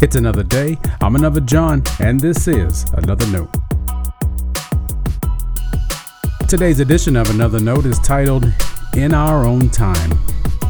[0.00, 0.76] It's another day.
[1.00, 3.50] I'm another John, and this is Another Note.
[6.48, 8.52] Today's edition of Another Note is titled
[8.96, 10.18] In Our Own Time,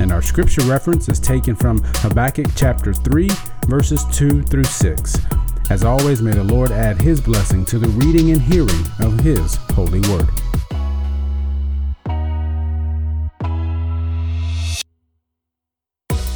[0.00, 3.30] and our scripture reference is taken from Habakkuk chapter 3,
[3.68, 5.16] verses 2 through 6.
[5.70, 9.56] As always, may the Lord add his blessing to the reading and hearing of his
[9.72, 10.28] holy word.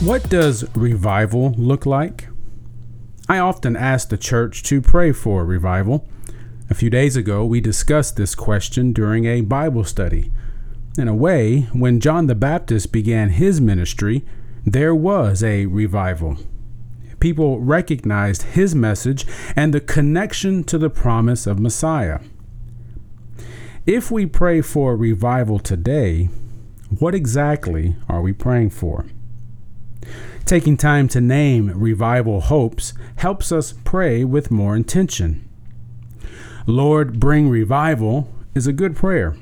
[0.01, 2.29] What does revival look like?
[3.31, 6.07] I often ask the church to pray for revival.
[6.69, 10.31] A few days ago, we discussed this question during a Bible study.
[10.99, 14.23] In a way, when John the Baptist began his ministry,
[14.67, 16.37] there was a revival.
[17.19, 19.27] People recognized his message
[19.57, 22.21] and the connection to the promise of Messiah.
[23.87, 26.29] If we pray for revival today,
[26.99, 29.07] what exactly are we praying for?
[30.45, 35.49] Taking time to name revival hopes helps us pray with more intention.
[36.67, 39.37] Lord, bring revival is a good prayer.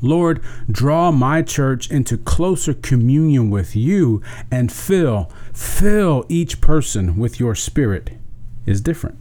[0.00, 7.40] Lord, draw my church into closer communion with you and fill, fill each person with
[7.40, 8.10] your spirit
[8.66, 9.18] is different.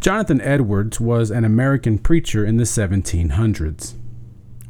[0.00, 3.94] Jonathan Edwards was an American preacher in the 1700s.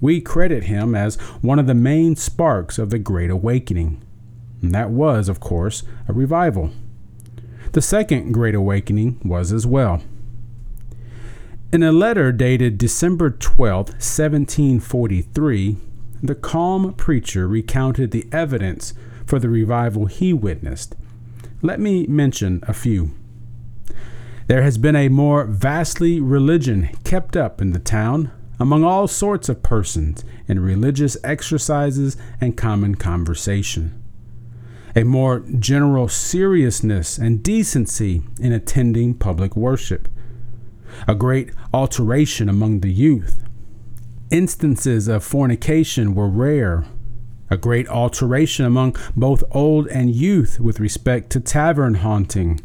[0.00, 4.02] We credit him as one of the main sparks of the Great Awakening.
[4.62, 6.70] And that was, of course, a revival.
[7.72, 10.02] The Second Great Awakening was as well.
[11.72, 15.76] In a letter dated December 12, 1743,
[16.22, 18.94] the calm preacher recounted the evidence
[19.26, 20.94] for the revival he witnessed.
[21.60, 23.10] Let me mention a few.
[24.46, 28.30] There has been a more vastly religion kept up in the town
[28.60, 34.02] among all sorts of persons in religious exercises and common conversation.
[34.96, 40.08] A more general seriousness and decency in attending public worship.
[41.06, 43.44] A great alteration among the youth.
[44.30, 46.84] Instances of fornication were rare.
[47.50, 52.60] A great alteration among both old and youth with respect to tavern haunting.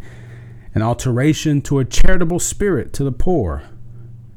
[0.74, 3.64] An alteration to a charitable spirit to the poor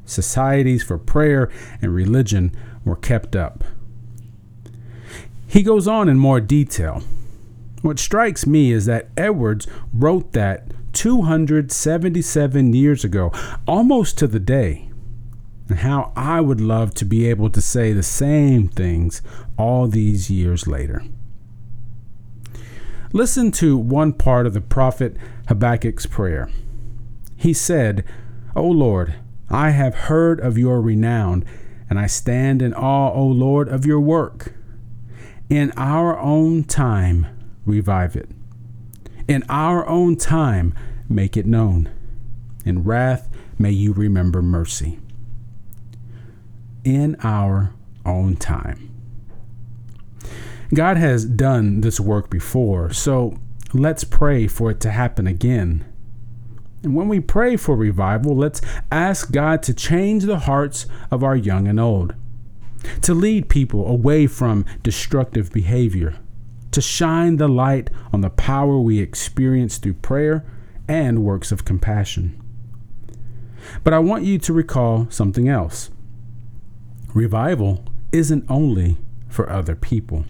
[0.07, 1.51] societies for prayer
[1.83, 3.65] and religion were kept up.
[5.47, 7.03] He goes on in more detail.
[7.83, 13.31] What strikes me is that Edwards wrote that 277 years ago,
[13.67, 14.91] almost to the day,
[15.69, 19.21] and how I would love to be able to say the same things
[19.59, 21.03] all these years later.
[23.13, 25.17] Listen to one part of the prophet
[25.49, 26.51] Habakkuk's prayer.
[27.37, 28.05] He said,
[28.55, 29.15] O Lord,
[29.49, 31.45] I have heard of your renown,
[31.89, 34.55] and I stand in awe, O Lord, of your work.
[35.49, 37.27] In our own time,
[37.65, 38.29] revive it.
[39.29, 40.75] In our own time,
[41.09, 41.91] make it known.
[42.65, 44.99] In wrath, may you remember mercy.
[46.83, 47.73] In our
[48.05, 48.91] own time.
[50.75, 53.39] God has done this work before, so
[53.73, 55.85] let's pray for it to happen again
[56.83, 58.61] and when we pray for revival, let's
[58.93, 62.15] ask God to change the hearts of our young and old,
[63.03, 66.17] to lead people away from destructive behavior,
[66.71, 70.45] to shine the light on the power we experience through prayer
[70.87, 72.41] and works of compassion.
[73.83, 75.91] But I want you to recall something else.
[77.15, 78.99] Revival isn't only
[79.29, 80.25] for other people.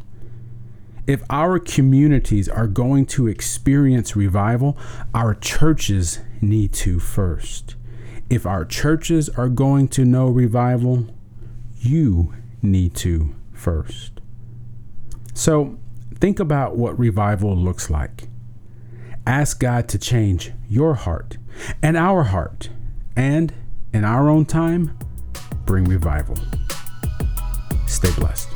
[1.06, 4.76] If our communities are going to experience revival,
[5.14, 7.76] our churches need to first.
[8.28, 11.06] If our churches are going to know revival,
[11.78, 14.20] you need to first.
[15.32, 15.78] So
[16.14, 18.24] think about what revival looks like.
[19.26, 21.38] Ask God to change your heart
[21.82, 22.68] and our heart,
[23.14, 23.52] and
[23.92, 24.98] in our own time,
[25.64, 26.36] bring revival.
[27.86, 28.55] Stay blessed.